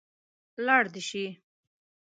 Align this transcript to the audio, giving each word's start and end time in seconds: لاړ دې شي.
لاړ 0.65 0.83
دې 0.93 1.01
شي. 1.09 1.25